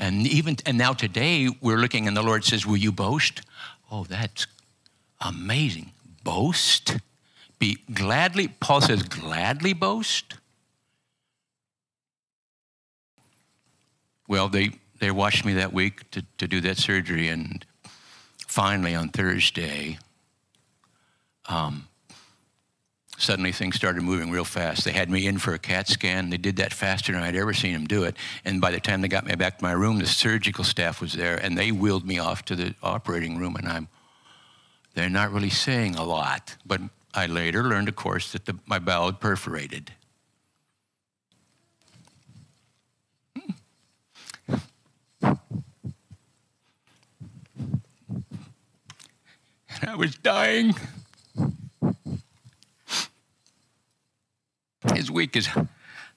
And 0.00 0.26
even 0.26 0.56
and 0.66 0.76
now 0.76 0.92
today 0.94 1.48
we're 1.60 1.76
looking 1.76 2.08
and 2.08 2.16
the 2.16 2.22
Lord 2.22 2.44
says, 2.44 2.66
Will 2.66 2.76
you 2.76 2.90
boast? 2.90 3.42
Oh, 3.92 4.04
that's 4.04 4.48
amazing. 5.20 5.92
Boast? 6.24 6.96
be 7.60 7.78
gladly, 7.92 8.48
Paul 8.48 8.80
says, 8.80 9.04
gladly 9.04 9.72
boast. 9.74 10.34
Well, 14.26 14.48
they, 14.48 14.70
they 14.98 15.10
watched 15.12 15.44
me 15.44 15.54
that 15.54 15.72
week 15.72 16.10
to, 16.12 16.24
to 16.38 16.48
do 16.48 16.60
that 16.62 16.78
surgery, 16.78 17.28
and 17.28 17.64
finally 18.46 18.94
on 18.94 19.10
Thursday, 19.10 19.98
um, 21.48 21.86
suddenly 23.20 23.52
things 23.52 23.76
started 23.76 24.02
moving 24.02 24.30
real 24.30 24.44
fast. 24.44 24.84
They 24.84 24.92
had 24.92 25.10
me 25.10 25.26
in 25.26 25.38
for 25.38 25.54
a 25.54 25.58
CAT 25.58 25.88
scan. 25.88 26.30
They 26.30 26.36
did 26.36 26.56
that 26.56 26.72
faster 26.72 27.12
than 27.12 27.22
I'd 27.22 27.36
ever 27.36 27.52
seen 27.52 27.72
them 27.72 27.86
do 27.86 28.04
it. 28.04 28.16
And 28.44 28.60
by 28.60 28.70
the 28.70 28.80
time 28.80 29.00
they 29.00 29.08
got 29.08 29.26
me 29.26 29.34
back 29.34 29.58
to 29.58 29.64
my 29.64 29.72
room, 29.72 29.98
the 29.98 30.06
surgical 30.06 30.64
staff 30.64 31.00
was 31.00 31.12
there, 31.12 31.36
and 31.36 31.56
they 31.56 31.72
wheeled 31.72 32.06
me 32.06 32.18
off 32.18 32.44
to 32.46 32.56
the 32.56 32.74
operating 32.82 33.38
room, 33.38 33.56
and 33.56 33.68
I'm, 33.68 33.88
they're 34.94 35.10
not 35.10 35.32
really 35.32 35.50
saying 35.50 35.96
a 35.96 36.04
lot, 36.04 36.56
but 36.64 36.80
I 37.14 37.26
later 37.26 37.62
learned, 37.62 37.88
of 37.88 37.96
course, 37.96 38.32
that 38.32 38.46
the, 38.46 38.58
my 38.66 38.78
bowel 38.78 39.06
had 39.06 39.20
perforated. 39.20 39.92
Hmm. 43.36 44.54
And 49.80 49.88
I 49.88 49.96
was 49.96 50.14
dying. 50.14 50.74
As 54.96 55.10
weak 55.10 55.36
as 55.36 55.48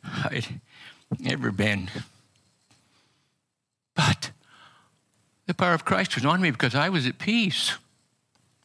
I'd 0.04 0.62
ever 1.26 1.52
been. 1.52 1.90
But 3.96 4.32
the 5.46 5.54
power 5.54 5.74
of 5.74 5.86
Christ 5.86 6.16
was 6.16 6.26
on 6.26 6.42
me 6.42 6.52
because 6.52 6.76
I 6.76 6.90
was 6.90 7.06
at 7.06 7.20
peace. 7.20 7.78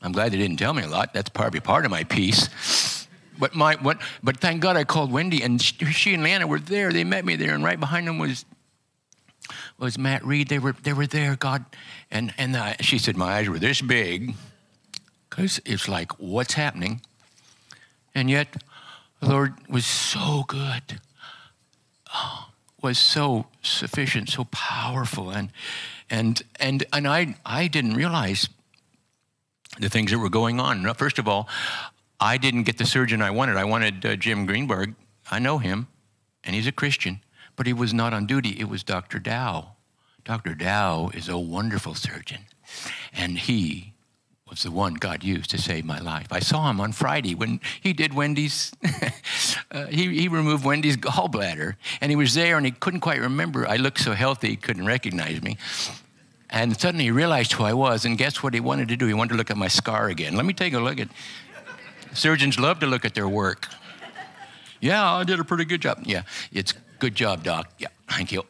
I'm 0.01 0.13
glad 0.13 0.33
they 0.33 0.39
didn't 0.39 0.57
tell 0.57 0.73
me 0.73 0.83
a 0.83 0.89
lot. 0.89 1.13
That's 1.13 1.29
probably 1.29 1.61
part 1.61 1.85
of 1.85 1.91
my 1.91 2.05
peace. 2.05 3.07
But 3.39 3.55
my 3.55 3.75
what? 3.77 4.01
But 4.23 4.39
thank 4.39 4.61
God 4.63 4.77
I 4.77 4.85
called 4.85 5.13
Wendy, 5.13 5.43
and 5.43 5.61
she 5.61 6.15
and 6.15 6.23
Lana 6.23 6.47
were 6.47 6.59
there. 6.59 6.93
They 6.93 7.05
met 7.05 7.25
me 7.25 7.37
there, 7.37 7.55
and 7.55 7.63
right 7.63 7.79
behind 7.79 8.09
them 8.09 8.19
was 8.19 8.45
was 9.79 9.99
Matt 9.99 10.25
Reed. 10.25 10.49
They 10.49 10.59
were 10.59 10.75
they 10.83 10.93
were 10.93 11.07
there. 11.07 11.37
God, 11.37 11.65
and 12.11 12.33
and 12.39 12.57
she 12.81 12.99
said 12.99 13.17
my 13.17 13.37
eyes 13.37 13.49
were 13.49 13.59
this 13.59 13.81
big, 13.81 14.35
because 15.29 15.61
it's 15.65 15.89
like 15.89 16.13
what's 16.19 16.55
happening, 16.55 17.03
and 18.15 18.29
yet 18.31 18.63
the 19.21 19.29
Lord 19.29 19.55
was 19.69 19.87
so 19.87 20.45
good, 20.47 21.01
oh, 22.15 22.49
was 22.83 22.99
so 22.99 23.47
sufficient, 23.63 24.29
so 24.29 24.45
powerful, 24.45 25.31
and 25.31 25.51
and 26.09 26.43
and 26.61 26.85
and 26.93 27.09
I 27.09 27.37
I 27.45 27.67
didn't 27.67 27.95
realize 27.95 28.49
the 29.79 29.89
things 29.89 30.11
that 30.11 30.19
were 30.19 30.31
going 30.31 30.61
on. 30.61 30.93
First 30.95 31.19
of 31.19 31.29
all, 31.29 31.49
I 32.21 32.39
didn't 32.39 32.65
get 32.65 32.79
the 32.79 32.87
surgeon 32.87 33.23
I 33.23 33.31
wanted. 33.31 33.57
I 33.57 33.65
wanted 33.65 34.05
uh, 34.05 34.17
Jim 34.17 34.47
Greenberg. 34.47 34.95
I 35.31 35.39
know 35.39 35.59
him, 35.59 35.89
and 36.45 36.55
he's 36.55 36.67
a 36.67 36.73
Christian, 36.73 37.21
but 37.57 37.67
he 37.67 37.73
was 37.73 37.93
not 37.93 38.13
on 38.15 38.27
duty. 38.27 38.57
It 38.59 38.69
was 38.69 38.83
Dr. 38.83 39.19
Dow. 39.19 39.73
Dr. 40.25 40.55
Dow 40.55 41.11
is 41.15 41.29
a 41.29 41.39
wonderful 41.39 41.95
surgeon, 41.95 42.43
and 43.13 43.39
he 43.39 43.95
was 44.51 44.63
the 44.63 44.71
one 44.71 44.95
God 44.95 45.23
used 45.23 45.51
to 45.51 45.59
save 45.59 45.85
my 45.85 45.99
life. 45.99 46.29
I 46.31 46.41
saw 46.41 46.71
him 46.71 46.81
on 46.81 46.93
Friday 46.93 47.35
when 47.35 47.61
he 47.81 47.93
did 47.93 48.15
Wendy's, 48.15 48.73
uh, 49.71 49.87
he, 49.87 50.21
he 50.21 50.29
removed 50.29 50.65
Wendy's 50.65 50.97
gallbladder, 50.97 51.77
and 52.01 52.11
he 52.11 52.17
was 52.17 52.35
there 52.35 52.57
and 52.57 52.65
he 52.65 52.73
couldn't 52.73 53.01
quite 53.01 53.21
remember. 53.21 53.67
I 53.67 53.77
looked 53.77 54.01
so 54.01 54.13
healthy, 54.13 54.49
he 54.51 54.57
couldn't 54.57 54.87
recognize 54.87 55.43
me. 55.43 55.57
And 56.51 56.79
suddenly 56.81 57.05
he 57.05 57.11
realized 57.11 57.53
who 57.53 57.65
I 57.65 57.75
was, 57.75 58.05
and 58.05 58.17
guess 58.17 58.43
what 58.43 58.55
he 58.55 58.61
wanted 58.61 58.89
to 58.89 58.97
do? 58.97 59.07
He 59.07 59.15
wanted 59.15 59.31
to 59.31 59.37
look 59.37 59.51
at 59.51 59.57
my 59.57 59.69
scar 59.69 60.09
again. 60.09 60.35
Let 60.35 60.47
me 60.47 60.55
take 60.55 60.73
a 60.73 60.81
look 60.81 60.99
at. 60.99 61.09
Surgeons 62.15 62.59
love 62.59 62.81
to 62.81 62.87
look 62.87 63.05
at 63.05 63.15
their 63.15 63.29
work. 63.29 63.69
Yeah, 64.81 65.13
I 65.13 65.25
did 65.25 65.41
a 65.41 65.45
pretty 65.45 65.67
good 65.67 65.83
job. 65.83 66.01
Yeah, 66.05 66.23
it's 66.53 66.73
good 66.99 67.15
job, 67.15 67.43
doc. 67.43 67.71
Yeah, 67.79 67.89
thank 68.09 68.33
you. 68.33 68.45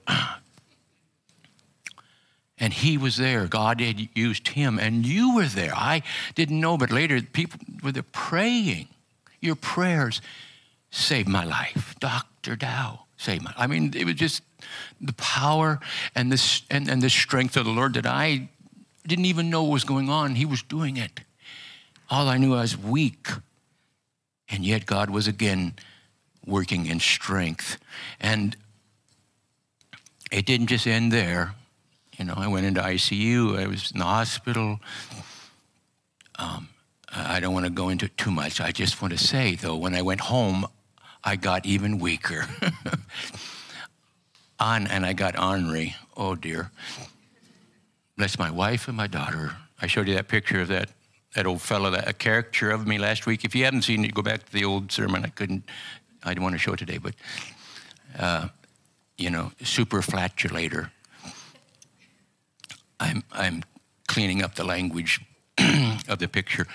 And 2.60 2.72
he 2.72 2.98
was 2.98 3.16
there. 3.16 3.46
God 3.46 3.80
had 3.80 4.08
used 4.14 4.48
him, 4.48 4.78
and 4.78 5.06
you 5.06 5.34
were 5.36 5.46
there. 5.46 5.74
I 5.74 6.02
didn't 6.34 6.60
know, 6.60 6.76
but 6.76 6.90
later 6.90 7.20
people 7.22 7.60
were 7.82 7.92
there 7.92 8.02
praying. 8.02 8.88
Your 9.40 9.54
prayers 9.54 10.20
saved 10.90 11.28
my 11.28 11.44
life. 11.44 11.94
Dr. 12.00 12.56
Dow 12.56 13.04
saved 13.16 13.42
my 13.42 13.52
I 13.56 13.66
mean, 13.66 13.92
it 13.94 14.04
was 14.04 14.14
just 14.14 14.42
the 15.00 15.12
power 15.14 15.80
and 16.14 16.32
the, 16.32 16.62
and, 16.70 16.88
and 16.88 17.02
the 17.02 17.10
strength 17.10 17.56
of 17.56 17.64
the 17.64 17.70
Lord 17.70 17.94
that 17.94 18.06
I 18.06 18.48
didn't 19.06 19.26
even 19.26 19.50
know 19.50 19.62
what 19.62 19.72
was 19.72 19.84
going 19.84 20.08
on. 20.08 20.34
He 20.34 20.44
was 20.44 20.62
doing 20.62 20.96
it. 20.96 21.20
All 22.10 22.28
I 22.28 22.38
knew 22.38 22.54
I 22.54 22.60
was 22.60 22.76
weak. 22.76 23.28
And 24.50 24.64
yet 24.64 24.86
God 24.86 25.10
was 25.10 25.28
again 25.28 25.74
working 26.46 26.86
in 26.86 27.00
strength. 27.00 27.78
And 28.20 28.56
it 30.30 30.46
didn't 30.46 30.68
just 30.68 30.86
end 30.86 31.12
there. 31.12 31.54
You 32.18 32.25
know, 32.25 32.34
I 32.37 32.48
went 32.48 32.66
into 32.66 32.80
ICU, 32.80 33.58
I 33.58 33.68
was 33.68 33.92
in 33.92 34.00
the 34.00 34.04
hospital. 34.04 34.80
Um, 36.37 36.68
I 37.12 37.38
don't 37.38 37.54
want 37.54 37.64
to 37.64 37.70
go 37.70 37.88
into 37.88 38.06
it 38.06 38.16
too 38.16 38.32
much. 38.32 38.60
I 38.60 38.72
just 38.72 39.00
want 39.00 39.16
to 39.16 39.18
say, 39.18 39.54
though, 39.54 39.76
when 39.76 39.94
I 39.94 40.02
went 40.02 40.20
home, 40.20 40.66
I 41.22 41.37
got 41.37 41.64
even 41.64 41.98
weaker. 41.98 42.46
On, 44.60 44.88
and 44.88 45.06
I 45.06 45.12
got 45.12 45.38
ornery. 45.38 45.94
Oh, 46.16 46.34
dear. 46.34 46.72
That's 48.16 48.38
my 48.38 48.50
wife 48.50 48.88
and 48.88 48.96
my 48.96 49.06
daughter. 49.06 49.56
I 49.80 49.87
showed 49.87 50.08
you 50.08 50.14
that 50.14 50.26
picture 50.26 50.60
of 50.60 50.68
that, 50.68 50.90
that 51.34 51.46
old 51.46 51.62
fellow, 51.62 51.90
that, 51.90 52.08
a 52.08 52.12
caricature 52.12 52.70
of 52.70 52.87
me 52.87 52.98
last 52.98 53.26
week. 53.26 53.44
If 53.44 53.54
you 53.54 53.64
haven't 53.64 53.82
seen 53.82 54.04
it, 54.04 54.12
go 54.12 54.22
back 54.22 54.44
to 54.44 54.52
the 54.52 54.64
old 54.64 54.90
sermon. 54.90 55.25
I 55.25 55.28
couldn't, 55.28 55.62
I 56.25 56.30
didn't 56.30 56.42
want 56.42 56.56
to 56.56 56.58
show 56.58 56.72
it 56.72 56.78
today, 56.78 56.98
but, 56.98 57.14
uh, 58.18 58.48
you 59.16 59.30
know, 59.30 59.52
super 59.62 60.02
flatulator. 60.02 60.90
I'm, 63.00 63.22
I'm 63.32 63.62
cleaning 64.06 64.42
up 64.42 64.54
the 64.54 64.64
language 64.64 65.20
of 66.08 66.18
the 66.18 66.28
picture. 66.28 66.66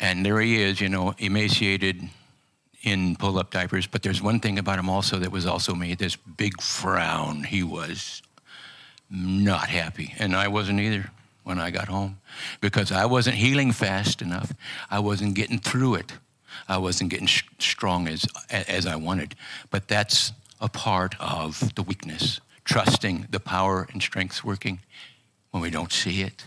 And 0.00 0.26
there 0.26 0.40
he 0.40 0.60
is, 0.60 0.80
you 0.80 0.88
know, 0.88 1.14
emaciated 1.18 2.08
in 2.82 3.16
pull 3.16 3.38
up 3.38 3.50
diapers. 3.50 3.86
But 3.86 4.02
there's 4.02 4.20
one 4.20 4.40
thing 4.40 4.58
about 4.58 4.78
him 4.78 4.88
also 4.88 5.18
that 5.18 5.30
was 5.30 5.46
also 5.46 5.74
me 5.74 5.94
this 5.94 6.16
big 6.16 6.60
frown. 6.60 7.44
He 7.44 7.62
was 7.62 8.22
not 9.08 9.68
happy. 9.68 10.14
And 10.18 10.34
I 10.34 10.48
wasn't 10.48 10.80
either 10.80 11.10
when 11.44 11.58
I 11.58 11.70
got 11.70 11.88
home 11.88 12.18
because 12.60 12.92
I 12.92 13.06
wasn't 13.06 13.36
healing 13.36 13.72
fast 13.72 14.22
enough. 14.22 14.52
I 14.90 14.98
wasn't 14.98 15.34
getting 15.34 15.58
through 15.58 15.96
it. 15.96 16.12
I 16.68 16.78
wasn't 16.78 17.10
getting 17.10 17.26
sh- 17.26 17.44
strong 17.58 18.08
as, 18.08 18.26
as 18.50 18.86
I 18.86 18.96
wanted. 18.96 19.34
But 19.70 19.88
that's 19.88 20.32
a 20.60 20.68
part 20.68 21.14
of 21.20 21.74
the 21.74 21.82
weakness, 21.82 22.40
trusting 22.64 23.26
the 23.30 23.40
power 23.40 23.88
and 23.92 24.02
strength 24.02 24.44
working 24.44 24.80
when 25.52 25.62
we 25.62 25.70
don't 25.70 25.92
see 25.92 26.22
it. 26.22 26.44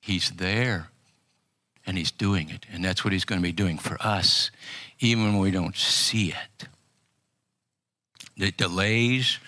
He's 0.00 0.30
there 0.30 0.88
and 1.86 1.96
He's 1.96 2.10
doing 2.10 2.50
it. 2.50 2.66
And 2.72 2.84
that's 2.84 3.04
what 3.04 3.12
He's 3.12 3.24
going 3.24 3.40
to 3.40 3.46
be 3.46 3.52
doing 3.52 3.78
for 3.78 3.96
us, 4.00 4.50
even 4.98 5.24
when 5.24 5.38
we 5.38 5.52
don't 5.52 5.76
see 5.76 6.30
it. 6.30 6.68
The 8.36 8.50
delays, 8.50 9.38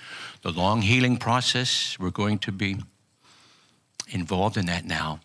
the 0.43 0.53
long 0.53 0.83
healing 0.83 1.17
process, 1.17 1.99
we're 1.99 2.11
going 2.11 2.39
to 2.41 2.53
be 2.53 2.77
involved 4.09 4.57
in 4.57 4.67
that 4.67 4.85
now 4.85 5.21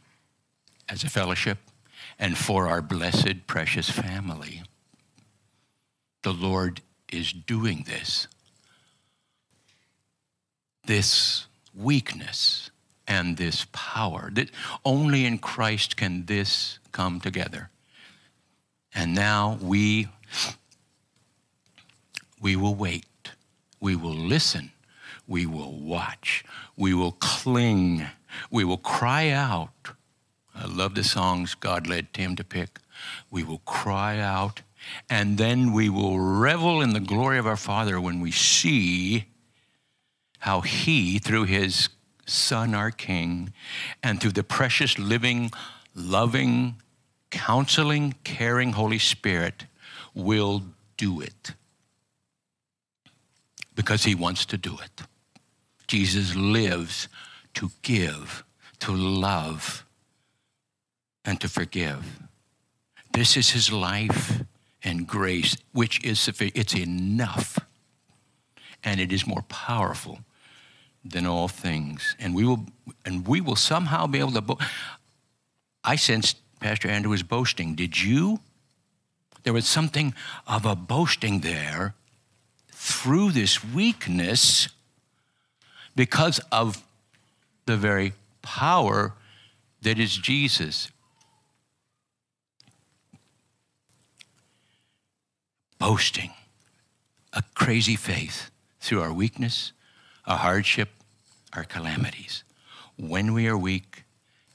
as 0.90 1.04
a 1.04 1.10
fellowship 1.10 1.60
and 2.20 2.38
for 2.38 2.68
our 2.68 2.82
blessed, 2.82 3.48
precious 3.48 3.90
family. 3.90 4.64
The 6.24 6.34
Lord 6.34 6.82
is 7.12 7.32
doing 7.32 7.86
this. 7.88 8.28
This 10.86 11.48
weakness 11.74 12.70
and 13.08 13.38
this 13.38 13.66
power. 13.72 14.30
That 14.34 14.50
only 14.86 15.26
in 15.26 15.38
Christ 15.40 15.98
can 15.98 16.26
this 16.26 16.80
come 16.92 17.20
together. 17.20 17.70
And 18.94 19.16
now 19.16 19.58
we 19.62 20.08
we 22.42 22.56
will 22.58 22.76
wait. 22.76 23.06
We 23.80 23.96
will 23.96 24.14
listen. 24.14 24.72
We 25.28 25.46
will 25.46 25.72
watch. 25.72 26.44
We 26.76 26.94
will 26.94 27.14
cling. 27.14 28.06
We 28.52 28.66
will 28.66 28.78
cry 28.78 29.30
out. 29.30 29.92
I 30.54 30.66
love 30.66 30.96
the 30.96 31.04
songs 31.04 31.56
God 31.56 31.88
led 31.88 32.14
Tim 32.14 32.36
to 32.36 32.44
pick. 32.44 32.80
We 33.32 33.44
will 33.44 33.60
cry 33.60 34.20
out, 34.20 34.62
and 35.10 35.38
then 35.38 35.74
we 35.74 35.90
will 35.90 36.20
revel 36.20 36.82
in 36.82 36.94
the 36.94 37.00
glory 37.00 37.38
of 37.40 37.48
our 37.48 37.58
Father 37.58 38.00
when 38.00 38.20
we 38.20 38.32
see 38.32 39.26
how 40.40 40.62
He, 40.62 41.18
through 41.18 41.46
His 41.46 41.90
Son, 42.26 42.74
our 42.74 42.92
King, 42.92 43.54
and 44.02 44.22
through 44.22 44.32
the 44.32 44.44
precious, 44.44 44.98
living, 44.98 45.52
loving, 45.94 46.76
counseling, 47.30 48.16
caring 48.24 48.74
Holy 48.74 49.00
Spirit, 49.00 49.66
will 50.14 50.64
do 50.98 51.22
it 51.22 51.54
because 53.76 54.04
He 54.04 54.16
wants 54.16 54.46
to 54.46 54.58
do 54.58 54.78
it. 54.84 55.02
Jesus 55.88 56.36
lives 56.36 57.08
to 57.56 57.72
give, 57.82 58.44
to 58.80 58.92
love, 58.92 59.86
and 61.26 61.40
to 61.42 61.48
forgive. 61.48 62.20
This 63.12 63.38
is 63.38 63.52
His 63.52 63.72
life 63.72 64.44
and 64.84 65.08
grace, 65.08 65.56
which 65.72 66.04
is 66.04 66.20
sufficient. 66.20 66.58
It's 66.58 66.76
enough, 66.76 67.60
and 68.84 69.00
it 69.00 69.12
is 69.12 69.28
more 69.28 69.44
powerful 69.44 70.20
than 71.04 71.26
all 71.26 71.48
things. 71.48 72.16
And 72.20 72.34
we 72.34 72.46
will, 72.46 72.66
and 73.06 73.28
we 73.28 73.42
will 73.42 73.56
somehow 73.56 74.08
be 74.08 74.20
able 74.20 74.32
to. 74.32 74.42
Bo- 74.42 74.60
I 75.84 75.96
sensed 75.96 76.38
Pastor 76.60 76.88
Andrew 76.88 77.12
was 77.12 77.24
boasting. 77.24 77.76
Did 77.76 78.02
you? 78.02 78.40
There 79.44 79.54
was 79.54 79.68
something 79.68 80.14
of 80.48 80.66
a 80.66 80.76
boasting 80.76 81.42
there 81.42 81.94
through 82.72 83.32
this 83.32 83.64
weakness 83.64 84.70
because 85.96 86.40
of 86.52 86.82
the 87.66 87.76
very 87.76 88.14
power 88.42 89.14
that 89.82 90.00
is 90.00 90.16
Jesus. 90.16 90.90
Boasting, 95.78 96.32
a 97.34 97.44
crazy 97.56 97.98
faith 97.98 98.50
through 98.80 99.02
our 99.02 99.12
weakness 99.12 99.74
a 100.26 100.38
hardship, 100.38 100.90
our 101.54 101.64
calamities. 101.64 102.44
When 102.98 103.34
we 103.34 103.48
are 103.48 103.58
weak, 103.58 104.04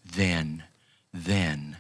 then, 0.05 0.65
then, 1.13 1.79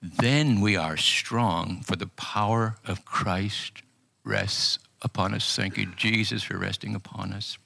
then 0.00 0.60
we 0.60 0.76
are 0.76 0.96
strong, 0.96 1.82
for 1.82 1.96
the 1.96 2.06
power 2.06 2.76
of 2.86 3.04
Christ 3.04 3.82
rests 4.24 4.78
upon 5.02 5.34
us. 5.34 5.54
Thank 5.54 5.76
you, 5.76 5.86
Jesus, 5.96 6.42
for 6.42 6.58
resting 6.58 6.94
upon 6.94 7.32
us. 7.32 7.58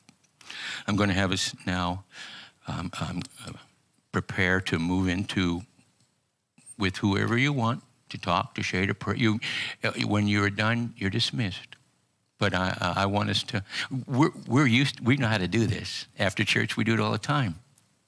I'm 0.86 0.96
going 0.96 1.08
to 1.08 1.14
have 1.14 1.32
us 1.32 1.54
now 1.66 2.04
um, 2.66 2.90
um, 3.00 3.22
prepare 4.12 4.60
to 4.62 4.78
move 4.78 5.08
into 5.08 5.62
with 6.78 6.96
whoever 6.98 7.36
you 7.36 7.52
want 7.52 7.82
to 8.08 8.18
talk, 8.18 8.54
to 8.54 8.62
share, 8.62 8.86
to 8.86 8.94
pray. 8.94 9.16
You, 9.16 9.40
uh, 9.84 9.92
when 10.06 10.26
you're 10.26 10.50
done, 10.50 10.94
you're 10.96 11.10
dismissed. 11.10 11.76
But 12.40 12.54
I, 12.54 12.94
I 12.96 13.06
want 13.06 13.28
us 13.28 13.42
to, 13.44 13.62
we're, 14.06 14.30
we're 14.48 14.66
used, 14.66 14.98
we 15.00 15.18
know 15.18 15.28
how 15.28 15.36
to 15.36 15.46
do 15.46 15.66
this. 15.66 16.06
After 16.18 16.42
church, 16.42 16.74
we 16.74 16.84
do 16.84 16.94
it 16.94 17.00
all 17.00 17.12
the 17.12 17.18
time. 17.18 17.56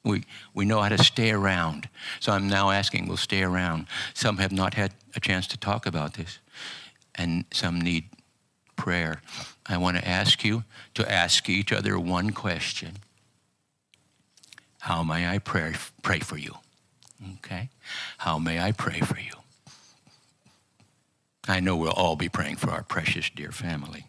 We, 0.05 0.25
we 0.55 0.65
know 0.65 0.81
how 0.81 0.89
to 0.89 0.99
stay 0.99 1.31
around. 1.31 1.89
So 2.19 2.33
I'm 2.33 2.49
now 2.49 2.71
asking, 2.71 3.07
we'll 3.07 3.19
stay 3.19 3.43
around. 3.43 3.87
Some 4.15 4.39
have 4.39 4.51
not 4.51 4.73
had 4.75 4.95
a 5.15 5.21
chance 5.21 5.47
to 5.49 5.59
talk 5.59 5.85
about 5.85 6.15
this, 6.15 6.39
and 7.15 7.45
some 7.53 7.79
need 7.79 8.05
prayer. 8.75 9.21
I 9.67 9.77
want 9.77 9.99
to 9.99 10.09
ask 10.09 10.43
you 10.45 10.65
to 10.95 11.13
ask 11.13 11.49
each 11.51 11.71
other 11.71 11.99
one 11.99 12.31
question 12.31 12.97
How 14.81 15.05
may 15.05 15.29
I 15.29 15.39
pray, 15.39 15.75
pray 16.03 16.21
for 16.21 16.39
you? 16.39 16.55
Okay? 17.37 17.69
How 18.19 18.39
may 18.39 18.61
I 18.61 18.73
pray 18.73 19.01
for 19.01 19.21
you? 19.21 19.35
I 21.47 21.61
know 21.61 21.77
we'll 21.77 21.91
all 21.91 22.17
be 22.17 22.31
praying 22.31 22.57
for 22.57 22.71
our 22.71 22.83
precious 22.83 23.29
dear 23.29 23.53
family. 23.53 24.07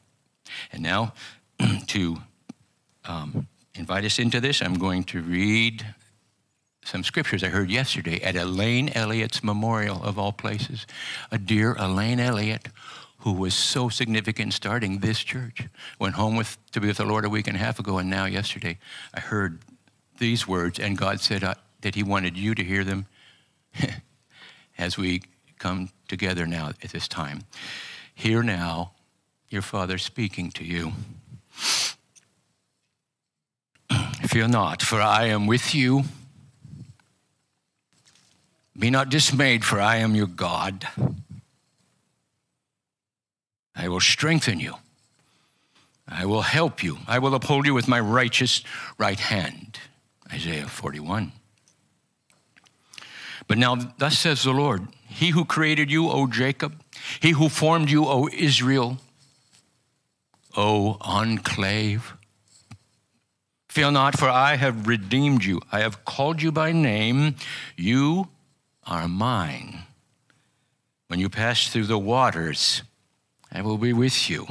And 0.72 0.84
now, 0.84 1.14
to 1.88 2.18
um, 3.06 3.48
invite 3.76 4.06
us 4.06 4.20
into 4.20 4.40
this, 4.40 4.62
I'm 4.62 4.76
going 4.76 5.04
to 5.06 5.22
read 5.22 5.86
some 6.86 7.04
scriptures 7.04 7.44
I 7.44 7.48
heard 7.48 7.70
yesterday 7.70 8.22
at 8.22 8.36
Elaine 8.36 8.90
Elliott's 8.90 9.44
memorial, 9.44 10.04
of 10.04 10.20
all 10.20 10.34
places. 10.34 10.86
A 11.32 11.38
dear 11.38 11.76
Elaine 11.76 12.20
Elliott, 12.20 12.68
who 13.20 13.32
was 13.32 13.54
so 13.54 13.88
significant 13.88 14.54
starting 14.54 15.00
this 15.00 15.20
church. 15.24 15.68
Went 15.98 16.16
home 16.16 16.36
with, 16.36 16.58
to 16.72 16.82
be 16.82 16.88
with 16.88 16.98
the 16.98 17.06
Lord 17.06 17.24
a 17.24 17.30
week 17.30 17.48
and 17.48 17.56
a 17.56 17.60
half 17.60 17.80
ago, 17.80 17.98
and 17.98 18.10
now 18.10 18.26
yesterday 18.26 18.78
I 19.14 19.22
heard 19.22 19.60
these 20.20 20.48
words, 20.48 20.78
and 20.78 20.98
God 20.98 21.22
said 21.22 21.44
uh, 21.44 21.56
that 21.82 21.96
He 21.96 22.04
wanted 22.04 22.38
you 22.38 22.54
to 22.54 22.64
hear 22.64 22.84
them 22.84 23.06
as 24.78 24.98
we 24.98 25.22
come 25.58 25.90
together 26.10 26.46
now 26.46 26.70
at 26.70 26.92
this 26.92 27.08
time. 27.08 27.44
Hear 28.14 28.44
now 28.44 28.92
your 29.54 29.62
Father 29.62 30.00
speaking 30.00 30.50
to 30.52 30.66
you. 30.66 30.94
Fear 34.28 34.48
not, 34.48 34.82
for 34.82 35.00
I 35.00 35.26
am 35.26 35.46
with 35.46 35.76
you. 35.76 36.04
Be 38.78 38.90
not 38.90 39.10
dismayed, 39.10 39.64
for 39.64 39.80
I 39.80 39.98
am 39.98 40.16
your 40.16 40.26
God. 40.26 40.88
I 43.76 43.88
will 43.88 44.00
strengthen 44.00 44.60
you. 44.60 44.74
I 46.08 46.26
will 46.26 46.42
help 46.42 46.84
you. 46.84 46.98
I 47.08 47.20
will 47.20 47.36
uphold 47.36 47.68
you 47.68 47.76
with 47.76 47.88
my 47.88 48.00
righteous 48.00 48.64
right 48.98 49.20
hand. 49.20 49.80
Isaiah 50.32 50.66
41. 50.66 51.32
But 53.48 53.60
now, 53.60 53.76
thus 53.76 54.18
says 54.18 54.42
the 54.42 54.52
Lord 54.52 54.88
He 55.08 55.30
who 55.30 55.46
created 55.46 55.92
you, 55.92 56.10
O 56.10 56.26
Jacob, 56.26 56.82
he 57.20 57.32
who 57.32 57.50
formed 57.50 57.92
you, 57.92 58.06
O 58.06 58.28
Israel, 58.34 58.98
O 60.56 60.98
enclave. 61.02 62.14
Fear 63.70 63.92
not, 63.92 64.20
for 64.20 64.30
I 64.30 64.56
have 64.56 64.88
redeemed 64.88 65.44
you. 65.44 65.60
I 65.72 65.80
have 65.80 66.06
called 66.06 66.42
you 66.42 66.52
by 66.52 66.72
name. 66.72 67.36
You 67.76 68.28
are 68.86 69.08
mine. 69.08 69.80
When 71.08 71.20
you 71.20 71.30
pass 71.30 71.68
through 71.70 71.86
the 71.86 71.98
waters, 71.98 72.84
I 73.52 73.62
will 73.62 73.78
be 73.78 73.94
with 73.94 74.30
you. 74.30 74.48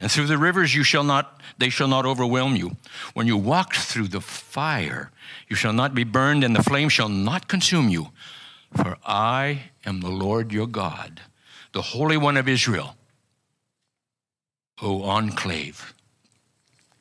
And 0.00 0.10
through 0.10 0.26
the 0.26 0.38
rivers 0.38 0.74
you 0.74 0.82
shall 0.82 1.04
not 1.04 1.40
they 1.58 1.68
shall 1.68 1.88
not 1.88 2.06
overwhelm 2.06 2.56
you. 2.56 2.76
When 3.12 3.26
you 3.26 3.36
walk 3.36 3.74
through 3.74 4.08
the 4.08 4.20
fire, 4.20 5.10
you 5.48 5.56
shall 5.56 5.74
not 5.74 5.94
be 5.94 6.04
burned, 6.04 6.42
and 6.42 6.56
the 6.56 6.62
flame 6.62 6.88
shall 6.88 7.08
not 7.08 7.48
consume 7.48 7.88
you. 7.88 8.08
For 8.74 8.96
I 9.04 9.70
am 9.84 10.00
the 10.00 10.10
Lord 10.10 10.52
your 10.52 10.66
God, 10.66 11.20
the 11.72 11.82
Holy 11.82 12.16
One 12.16 12.36
of 12.36 12.48
Israel. 12.48 12.96
O 14.82 15.02
enclave, 15.02 15.94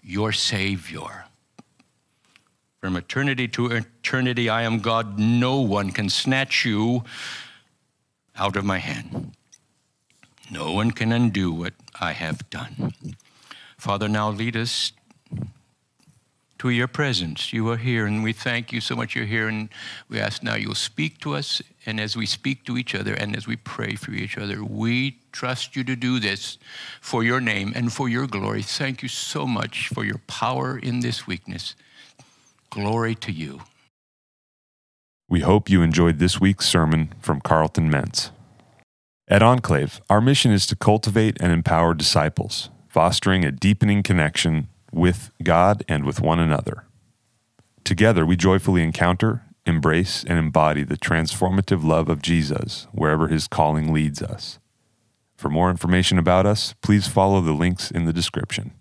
your 0.04 0.32
Savior. 0.32 1.26
From 2.82 2.96
eternity 2.96 3.48
to 3.50 3.68
eternity, 3.68 4.50
I 4.50 4.64
am 4.64 4.80
God. 4.80 5.18
No 5.20 5.60
one 5.60 5.92
can 5.92 6.10
snatch 6.10 6.66
you 6.66 7.04
out 8.38 8.56
of 8.56 8.66
my 8.66 8.78
hand. 8.78 9.34
No 10.52 10.72
one 10.72 10.92
can 10.92 11.12
undo 11.12 11.52
what 11.52 11.74
I 12.00 12.14
have 12.14 12.50
done. 12.50 12.94
Father, 13.78 14.08
now 14.08 14.30
lead 14.30 14.58
us 14.58 14.92
to 16.60 16.70
your 16.70 16.88
presence. 16.88 17.52
You 17.52 17.70
are 17.70 17.78
here, 17.78 18.06
and 18.06 18.24
we 18.24 18.34
thank 18.34 18.72
you 18.72 18.82
so 18.82 18.96
much 18.96 19.16
you're 19.16 19.26
here. 19.26 19.48
And 19.48 19.70
we 20.10 20.20
ask 20.20 20.44
now 20.44 20.56
you'll 20.56 20.76
speak 20.76 21.20
to 21.22 21.36
us. 21.36 21.62
And 21.86 22.00
as 22.00 22.16
we 22.16 22.26
speak 22.26 22.66
to 22.66 22.78
each 22.78 22.94
other 22.94 23.14
and 23.14 23.36
as 23.36 23.48
we 23.48 23.56
pray 23.56 23.96
for 23.96 24.12
each 24.12 24.38
other, 24.38 24.64
we 24.64 25.20
trust 25.32 25.76
you 25.76 25.84
to 25.86 25.96
do 25.96 26.20
this 26.20 26.58
for 27.02 27.24
your 27.24 27.40
name 27.42 27.72
and 27.76 27.92
for 27.92 28.08
your 28.08 28.28
glory. 28.28 28.62
Thank 28.62 29.02
you 29.02 29.10
so 29.10 29.48
much 29.48 29.88
for 29.88 30.06
your 30.06 30.20
power 30.28 30.78
in 30.78 31.00
this 31.00 31.26
weakness. 31.26 31.76
Glory 32.70 33.16
to 33.16 33.32
you. 33.32 33.62
We 35.30 35.42
hope 35.42 35.70
you 35.70 35.82
enjoyed 35.82 36.20
this 36.20 36.42
week's 36.42 36.68
sermon 36.68 37.14
from 37.22 37.40
Carlton 37.40 37.90
Meents. 37.90 38.32
At 39.28 39.44
Enclave, 39.44 40.02
our 40.10 40.22
mission 40.22 40.52
is 40.52 40.66
to 40.68 40.76
cultivate 40.76 41.38
and 41.40 41.54
empower 41.54 41.94
disciples, 41.94 42.70
fostering 42.88 43.46
a 43.46 43.52
deepening 43.52 44.02
connection 44.02 44.68
with 44.92 45.32
God 45.44 45.84
and 45.88 46.06
with 46.06 46.22
one 46.22 46.40
another. 46.40 46.86
Together, 47.84 48.26
we 48.26 48.36
joyfully 48.36 48.84
encounter, 48.84 49.44
embrace, 49.66 50.24
and 50.24 50.38
embody 50.38 50.84
the 50.84 50.98
transformative 50.98 51.84
love 51.84 52.10
of 52.10 52.22
Jesus 52.22 52.88
wherever 52.92 53.28
his 53.28 53.48
calling 53.48 53.94
leads 53.94 54.22
us. 54.22 54.60
For 55.36 55.50
more 55.50 55.70
information 55.70 56.18
about 56.18 56.46
us, 56.46 56.76
please 56.82 57.08
follow 57.08 57.42
the 57.42 57.54
links 57.54 57.90
in 57.90 58.06
the 58.06 58.14
description. 58.14 58.74